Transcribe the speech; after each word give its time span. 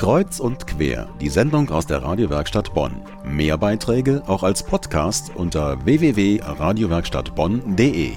Kreuz 0.00 0.40
und 0.40 0.66
quer, 0.66 1.08
die 1.20 1.28
Sendung 1.28 1.68
aus 1.68 1.86
der 1.86 2.02
Radiowerkstatt 2.02 2.72
Bonn. 2.72 3.02
Mehr 3.22 3.58
Beiträge 3.58 4.22
auch 4.26 4.42
als 4.42 4.62
Podcast 4.62 5.30
unter 5.34 5.84
www.radiowerkstattbonn.de. 5.84 8.12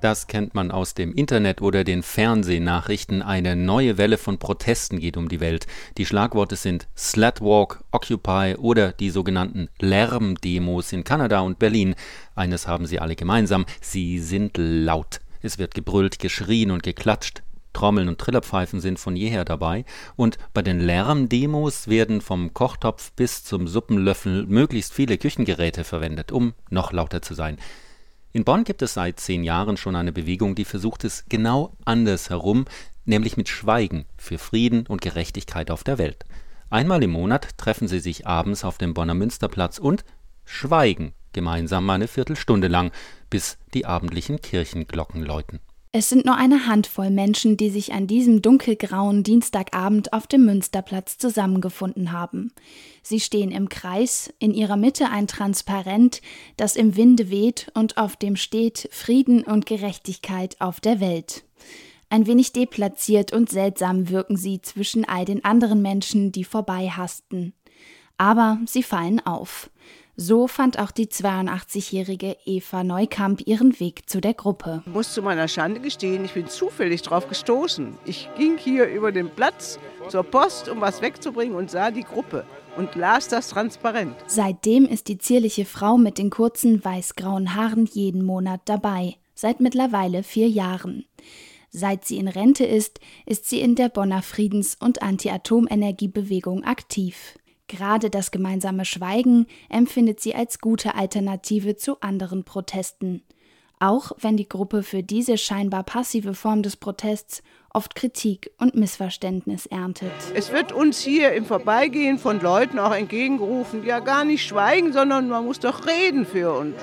Das 0.00 0.28
kennt 0.28 0.54
man 0.54 0.70
aus 0.70 0.94
dem 0.94 1.12
Internet 1.12 1.62
oder 1.62 1.82
den 1.82 2.04
Fernsehnachrichten. 2.04 3.22
Eine 3.22 3.56
neue 3.56 3.98
Welle 3.98 4.18
von 4.18 4.38
Protesten 4.38 5.00
geht 5.00 5.16
um 5.16 5.28
die 5.28 5.40
Welt. 5.40 5.66
Die 5.98 6.06
Schlagworte 6.06 6.54
sind 6.54 6.86
Slutwalk, 6.96 7.82
Occupy 7.90 8.54
oder 8.56 8.92
die 8.92 9.10
sogenannten 9.10 9.68
Lärmdemos 9.80 10.92
in 10.92 11.02
Kanada 11.02 11.40
und 11.40 11.58
Berlin. 11.58 11.96
Eines 12.36 12.68
haben 12.68 12.86
sie 12.86 13.00
alle 13.00 13.16
gemeinsam, 13.16 13.66
sie 13.80 14.20
sind 14.20 14.52
laut. 14.58 15.20
Es 15.42 15.58
wird 15.58 15.74
gebrüllt, 15.74 16.20
geschrien 16.20 16.70
und 16.70 16.84
geklatscht. 16.84 17.42
Trommeln 17.72 18.08
und 18.08 18.18
Trillerpfeifen 18.18 18.80
sind 18.80 18.98
von 18.98 19.16
jeher 19.16 19.44
dabei, 19.44 19.84
und 20.16 20.38
bei 20.52 20.62
den 20.62 20.80
Lärmdemos 20.80 21.88
werden 21.88 22.20
vom 22.20 22.52
Kochtopf 22.54 23.12
bis 23.12 23.44
zum 23.44 23.68
Suppenlöffel 23.68 24.46
möglichst 24.46 24.92
viele 24.92 25.18
Küchengeräte 25.18 25.84
verwendet, 25.84 26.32
um 26.32 26.54
noch 26.70 26.92
lauter 26.92 27.22
zu 27.22 27.34
sein. 27.34 27.58
In 28.32 28.44
Bonn 28.44 28.64
gibt 28.64 28.82
es 28.82 28.94
seit 28.94 29.18
zehn 29.18 29.42
Jahren 29.42 29.76
schon 29.76 29.96
eine 29.96 30.12
Bewegung, 30.12 30.54
die 30.54 30.64
versucht 30.64 31.04
es 31.04 31.24
genau 31.28 31.76
andersherum, 31.84 32.66
nämlich 33.04 33.36
mit 33.36 33.48
Schweigen 33.48 34.04
für 34.16 34.38
Frieden 34.38 34.86
und 34.86 35.00
Gerechtigkeit 35.00 35.70
auf 35.70 35.82
der 35.82 35.98
Welt. 35.98 36.24
Einmal 36.68 37.02
im 37.02 37.10
Monat 37.10 37.58
treffen 37.58 37.88
sie 37.88 37.98
sich 37.98 38.28
abends 38.28 38.64
auf 38.64 38.78
dem 38.78 38.94
Bonner 38.94 39.14
Münsterplatz 39.14 39.78
und 39.78 40.04
schweigen 40.44 41.12
gemeinsam 41.32 41.88
eine 41.90 42.08
Viertelstunde 42.08 42.68
lang, 42.68 42.92
bis 43.28 43.58
die 43.74 43.86
abendlichen 43.86 44.40
Kirchenglocken 44.40 45.22
läuten. 45.22 45.60
Es 45.92 46.08
sind 46.08 46.24
nur 46.24 46.36
eine 46.36 46.68
Handvoll 46.68 47.10
Menschen, 47.10 47.56
die 47.56 47.68
sich 47.68 47.92
an 47.92 48.06
diesem 48.06 48.42
dunkelgrauen 48.42 49.24
Dienstagabend 49.24 50.12
auf 50.12 50.28
dem 50.28 50.44
Münsterplatz 50.44 51.18
zusammengefunden 51.18 52.12
haben. 52.12 52.52
Sie 53.02 53.18
stehen 53.18 53.50
im 53.50 53.68
Kreis, 53.68 54.32
in 54.38 54.54
ihrer 54.54 54.76
Mitte 54.76 55.10
ein 55.10 55.26
Transparent, 55.26 56.22
das 56.56 56.76
im 56.76 56.94
Winde 56.94 57.28
weht 57.28 57.72
und 57.74 57.96
auf 57.96 58.14
dem 58.14 58.36
steht 58.36 58.88
Frieden 58.92 59.42
und 59.42 59.66
Gerechtigkeit 59.66 60.60
auf 60.60 60.78
der 60.78 61.00
Welt. 61.00 61.42
Ein 62.08 62.28
wenig 62.28 62.52
deplatziert 62.52 63.32
und 63.32 63.50
seltsam 63.50 64.10
wirken 64.10 64.36
sie 64.36 64.62
zwischen 64.62 65.04
all 65.04 65.24
den 65.24 65.44
anderen 65.44 65.82
Menschen, 65.82 66.30
die 66.30 66.44
vorbeihasten. 66.44 67.52
Aber 68.16 68.60
sie 68.64 68.84
fallen 68.84 69.18
auf. 69.26 69.70
So 70.16 70.48
fand 70.48 70.78
auch 70.78 70.90
die 70.90 71.06
82-jährige 71.06 72.36
Eva 72.44 72.84
Neukamp 72.84 73.46
ihren 73.46 73.78
Weg 73.80 74.08
zu 74.08 74.20
der 74.20 74.34
Gruppe. 74.34 74.82
Ich 74.86 74.92
muss 74.92 75.14
zu 75.14 75.22
meiner 75.22 75.48
Schande 75.48 75.80
gestehen, 75.80 76.24
ich 76.24 76.34
bin 76.34 76.48
zufällig 76.48 77.02
drauf 77.02 77.28
gestoßen. 77.28 77.96
Ich 78.04 78.28
ging 78.36 78.58
hier 78.58 78.86
über 78.86 79.12
den 79.12 79.30
Platz 79.30 79.78
zur 80.08 80.24
Post, 80.24 80.68
um 80.68 80.80
was 80.80 81.00
wegzubringen 81.00 81.56
und 81.56 81.70
sah 81.70 81.90
die 81.90 82.04
Gruppe 82.04 82.44
und 82.76 82.94
las 82.94 83.28
das 83.28 83.48
transparent. 83.48 84.14
Seitdem 84.26 84.84
ist 84.84 85.08
die 85.08 85.18
zierliche 85.18 85.64
Frau 85.64 85.96
mit 85.96 86.18
den 86.18 86.30
kurzen 86.30 86.84
weißgrauen 86.84 87.54
Haaren 87.54 87.86
jeden 87.86 88.24
Monat 88.24 88.60
dabei, 88.64 89.16
seit 89.34 89.60
mittlerweile 89.60 90.22
vier 90.22 90.48
Jahren. 90.48 91.04
Seit 91.72 92.04
sie 92.04 92.18
in 92.18 92.26
Rente 92.26 92.64
ist, 92.64 92.98
ist 93.26 93.48
sie 93.48 93.60
in 93.60 93.76
der 93.76 93.88
Bonner 93.88 94.22
Friedens- 94.22 94.76
und 94.80 95.02
Anti-Atomenergiebewegung 95.02 96.64
aktiv. 96.64 97.34
Gerade 97.70 98.10
das 98.10 98.32
gemeinsame 98.32 98.84
Schweigen 98.84 99.46
empfindet 99.68 100.18
sie 100.18 100.34
als 100.34 100.58
gute 100.58 100.96
Alternative 100.96 101.76
zu 101.76 102.00
anderen 102.00 102.42
Protesten. 102.42 103.22
Auch 103.78 104.10
wenn 104.18 104.36
die 104.36 104.48
Gruppe 104.48 104.82
für 104.82 105.04
diese 105.04 105.38
scheinbar 105.38 105.84
passive 105.84 106.34
Form 106.34 106.64
des 106.64 106.76
Protests 106.76 107.44
oft 107.72 107.94
Kritik 107.94 108.50
und 108.58 108.74
Missverständnis 108.74 109.66
erntet. 109.66 110.10
Es 110.34 110.50
wird 110.50 110.72
uns 110.72 111.00
hier 111.00 111.32
im 111.32 111.44
Vorbeigehen 111.44 112.18
von 112.18 112.40
Leuten 112.40 112.80
auch 112.80 112.92
entgegengerufen, 112.92 113.84
ja 113.86 114.00
gar 114.00 114.24
nicht 114.24 114.44
schweigen, 114.44 114.92
sondern 114.92 115.28
man 115.28 115.44
muss 115.44 115.60
doch 115.60 115.86
reden 115.86 116.26
für 116.26 116.52
uns, 116.52 116.74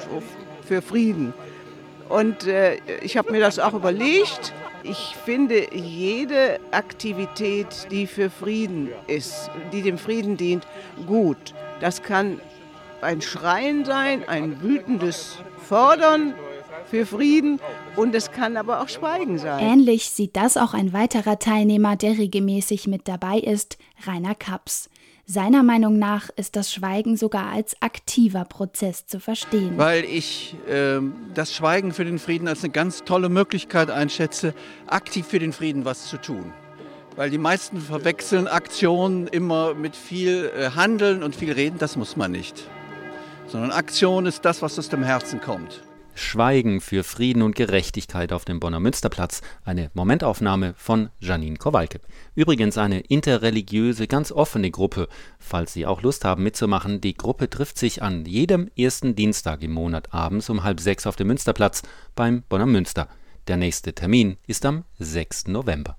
für 0.65 0.81
Frieden. 0.81 1.33
Und 2.07 2.47
äh, 2.47 2.77
ich 3.01 3.17
habe 3.17 3.33
mir 3.33 3.41
das 3.41 3.59
auch 3.59 3.73
überlegt 3.73 4.53
ich 4.89 5.15
finde 5.25 5.73
jede 5.75 6.59
Aktivität, 6.71 7.87
die 7.91 8.07
für 8.07 8.29
Frieden 8.29 8.89
ist, 9.07 9.49
die 9.71 9.81
dem 9.81 9.97
Frieden 9.97 10.37
dient, 10.37 10.65
gut. 11.05 11.53
Das 11.79 12.01
kann 12.01 12.39
ein 13.01 13.21
Schreien 13.21 13.85
sein, 13.85 14.27
ein 14.27 14.61
wütendes 14.61 15.39
Fordern 15.67 16.33
für 16.89 17.05
Frieden 17.05 17.59
und 17.95 18.15
es 18.15 18.31
kann 18.31 18.57
aber 18.57 18.81
auch 18.81 18.89
Schweigen 18.89 19.37
sein. 19.37 19.63
Ähnlich 19.63 20.09
sieht 20.09 20.35
das 20.35 20.57
auch 20.57 20.73
ein 20.73 20.93
weiterer 20.93 21.39
Teilnehmer, 21.39 21.95
der 21.95 22.17
regelmäßig 22.17 22.87
mit 22.87 23.07
dabei 23.07 23.37
ist, 23.39 23.77
Rainer 24.05 24.35
Kaps. 24.35 24.89
Seiner 25.29 25.61
Meinung 25.61 25.99
nach 25.99 26.29
ist 26.37 26.55
das 26.55 26.73
Schweigen 26.73 27.17
sogar 27.17 27.47
als 27.47 27.75
aktiver 27.81 28.45
Prozess 28.45 29.07
zu 29.07 29.19
verstehen. 29.19 29.77
Weil 29.77 30.05
ich 30.05 30.55
äh, 30.69 31.01
das 31.33 31.53
Schweigen 31.53 31.91
für 31.91 32.05
den 32.05 32.17
Frieden 32.17 32.47
als 32.47 32.63
eine 32.63 32.71
ganz 32.71 33.03
tolle 33.03 33.27
Möglichkeit 33.27 33.91
einschätze, 33.91 34.53
aktiv 34.85 35.27
für 35.27 35.39
den 35.39 35.51
Frieden 35.51 35.83
was 35.83 36.07
zu 36.07 36.15
tun. 36.15 36.53
Weil 37.17 37.29
die 37.29 37.37
meisten 37.37 37.81
verwechseln 37.81 38.47
Aktionen 38.47 39.27
immer 39.27 39.73
mit 39.73 39.97
viel 39.97 40.49
äh, 40.57 40.69
Handeln 40.69 41.23
und 41.23 41.35
viel 41.35 41.51
Reden, 41.51 41.77
das 41.77 41.97
muss 41.97 42.15
man 42.15 42.31
nicht. 42.31 42.63
Sondern 43.47 43.71
Aktion 43.71 44.27
ist 44.27 44.45
das, 44.45 44.61
was 44.61 44.79
aus 44.79 44.87
dem 44.87 45.03
Herzen 45.03 45.41
kommt. 45.41 45.83
Schweigen 46.17 46.81
für 46.81 47.03
Frieden 47.03 47.41
und 47.41 47.55
Gerechtigkeit 47.55 48.33
auf 48.33 48.43
dem 48.43 48.59
Bonner 48.59 48.79
Münsterplatz, 48.79 49.41
eine 49.63 49.91
Momentaufnahme 49.93 50.73
von 50.75 51.09
Janine 51.19 51.57
Kowalke. 51.57 52.01
Übrigens 52.35 52.77
eine 52.77 53.01
interreligiöse, 53.01 54.07
ganz 54.07 54.31
offene 54.31 54.71
Gruppe. 54.71 55.07
Falls 55.39 55.73
Sie 55.73 55.85
auch 55.85 56.01
Lust 56.01 56.25
haben 56.25 56.43
mitzumachen, 56.43 57.01
die 57.01 57.15
Gruppe 57.15 57.49
trifft 57.49 57.77
sich 57.77 58.01
an 58.01 58.25
jedem 58.25 58.69
ersten 58.77 59.15
Dienstag 59.15 59.61
im 59.61 59.71
Monat 59.71 60.13
abends 60.13 60.49
um 60.49 60.63
halb 60.63 60.79
sechs 60.79 61.05
auf 61.05 61.15
dem 61.15 61.27
Münsterplatz 61.27 61.83
beim 62.15 62.43
Bonner 62.49 62.65
Münster. 62.65 63.07
Der 63.47 63.57
nächste 63.57 63.93
Termin 63.93 64.37
ist 64.47 64.65
am 64.65 64.83
6. 64.99 65.47
November. 65.47 65.97